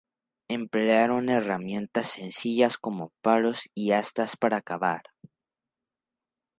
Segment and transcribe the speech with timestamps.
[0.49, 5.03] Emplearon herramientas sencillas como palos y astas para cavar.